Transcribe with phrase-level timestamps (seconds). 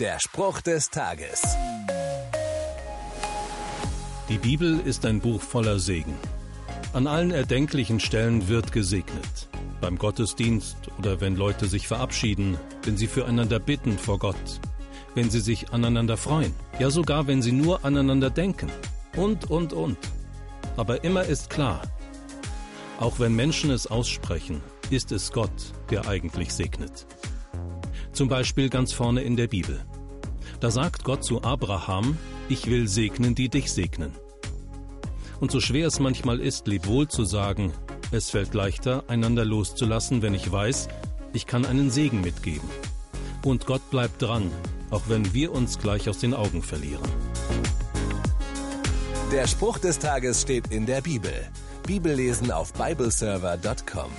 [0.00, 1.42] Der Spruch des Tages.
[4.28, 6.14] Die Bibel ist ein Buch voller Segen.
[6.92, 9.48] An allen erdenklichen Stellen wird gesegnet.
[9.80, 14.60] Beim Gottesdienst oder wenn Leute sich verabschieden, wenn sie füreinander bitten vor Gott,
[15.16, 18.70] wenn sie sich aneinander freuen, ja sogar wenn sie nur aneinander denken.
[19.16, 19.98] Und, und, und.
[20.76, 21.82] Aber immer ist klar,
[23.00, 27.04] auch wenn Menschen es aussprechen, ist es Gott, der eigentlich segnet.
[28.12, 29.84] Zum Beispiel ganz vorne in der Bibel.
[30.60, 32.16] Da sagt Gott zu Abraham,
[32.48, 34.12] ich will segnen, die dich segnen.
[35.40, 37.72] Und so schwer es manchmal ist, Lebwohl zu sagen,
[38.10, 40.88] es fällt leichter, einander loszulassen, wenn ich weiß,
[41.32, 42.68] ich kann einen Segen mitgeben.
[43.44, 44.50] Und Gott bleibt dran,
[44.90, 47.08] auch wenn wir uns gleich aus den Augen verlieren.
[49.30, 51.32] Der Spruch des Tages steht in der Bibel.
[51.86, 54.10] Bibellesen auf bibleserver.com.